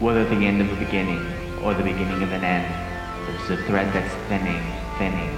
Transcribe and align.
Whether 0.00 0.24
the 0.24 0.44
end 0.44 0.60
of 0.60 0.72
a 0.72 0.76
beginning 0.84 1.24
or 1.62 1.72
the 1.72 1.84
beginning 1.84 2.20
of 2.22 2.32
an 2.32 2.42
end, 2.42 2.66
there's 3.26 3.60
a 3.60 3.62
thread 3.64 3.92
that's 3.92 4.12
thinning, 4.28 4.60
thinning, 4.98 5.30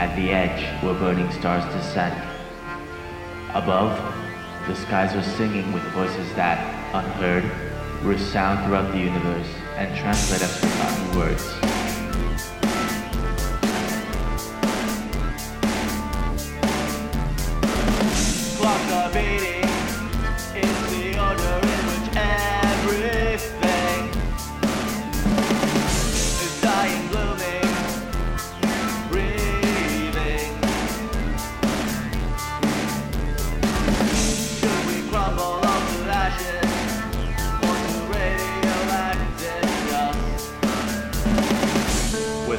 at 0.00 0.14
the 0.16 0.30
edge 0.30 0.82
where 0.82 0.94
burning 0.94 1.30
stars 1.30 1.64
descend. 1.72 2.20
Above, 3.54 3.96
the 4.66 4.74
skies 4.74 5.14
are 5.14 5.22
singing 5.22 5.72
with 5.72 5.84
voices 5.92 6.34
that, 6.34 6.58
unheard, 6.92 7.44
resound 8.04 8.66
throughout 8.66 8.90
the 8.90 8.98
universe 8.98 9.48
and 9.76 9.96
translate 9.96 10.42
as 10.42 10.58
forgotten 10.58 11.18
words. 11.18 11.73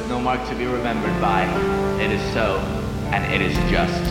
No 0.08 0.20
mark 0.20 0.48
to 0.48 0.54
be 0.54 0.66
remembered 0.66 1.20
by, 1.20 1.44
it 2.00 2.10
is 2.12 2.32
so, 2.32 2.58
and 3.12 3.24
it 3.32 3.40
is 3.40 3.54
just. 3.70 4.04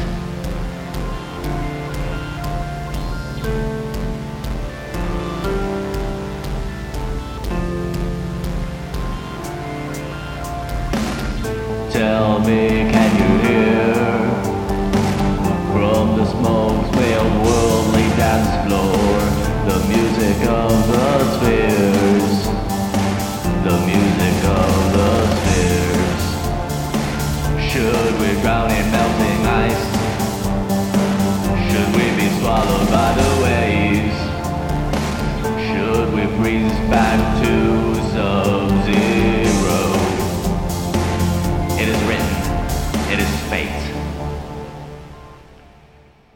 Tell 11.93 12.39
me, 12.39 12.91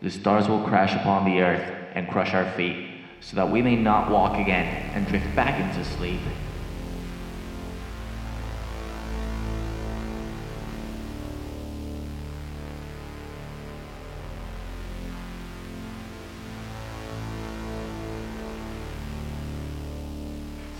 The 0.09 0.19
stars 0.19 0.49
will 0.49 0.63
crash 0.63 0.95
upon 0.95 1.23
the 1.23 1.39
earth 1.39 1.71
and 1.93 2.09
crush 2.09 2.33
our 2.33 2.51
feet, 2.53 2.87
so 3.21 3.35
that 3.35 3.51
we 3.51 3.61
may 3.61 3.75
not 3.75 4.09
walk 4.09 4.39
again 4.39 4.65
and 4.95 5.05
drift 5.05 5.35
back 5.35 5.59
into 5.59 5.87
sleep. 5.87 6.19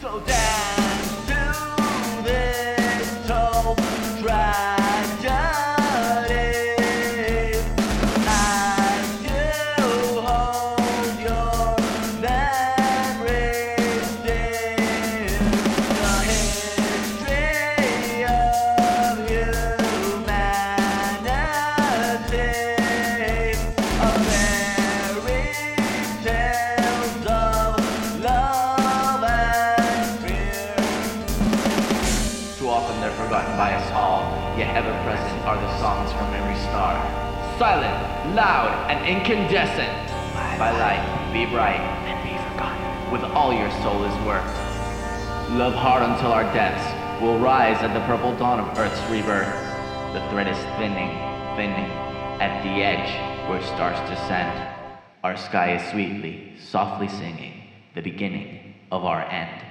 So 0.02 0.22
dance 0.22 0.88
by 33.57 33.73
us 33.73 33.91
all, 33.91 34.21
yet 34.57 34.75
ever 34.75 34.91
present 35.03 35.45
are 35.45 35.55
the 35.55 35.77
songs 35.79 36.11
from 36.13 36.33
every 36.33 36.55
star. 36.69 36.93
Silent, 37.57 38.35
loud, 38.35 38.71
and 38.89 39.05
incandescent. 39.05 39.91
By 40.57 40.71
light, 40.71 41.03
be 41.33 41.45
bright, 41.45 41.81
and 42.09 42.17
be 42.23 42.35
forgotten. 42.51 43.11
With 43.11 43.23
all 43.31 43.53
your 43.53 43.71
soul 43.81 44.03
is 44.03 44.15
worth. 44.25 44.45
Love 45.51 45.73
hard 45.73 46.03
until 46.03 46.31
our 46.31 46.43
deaths 46.53 46.85
will 47.21 47.39
rise 47.39 47.81
at 47.81 47.93
the 47.93 48.05
purple 48.05 48.35
dawn 48.37 48.59
of 48.59 48.77
Earth's 48.77 49.01
rebirth. 49.09 49.47
The 50.13 50.21
thread 50.29 50.47
is 50.47 50.57
thinning, 50.77 51.11
thinning. 51.55 51.89
At 52.39 52.63
the 52.63 52.81
edge, 52.81 53.09
where 53.49 53.61
stars 53.61 53.99
descend, 54.09 54.55
our 55.23 55.35
sky 55.35 55.75
is 55.75 55.91
sweetly, 55.91 56.53
softly 56.57 57.07
singing 57.07 57.63
the 57.95 58.01
beginning 58.01 58.75
of 58.91 59.03
our 59.03 59.21
end. 59.25 59.69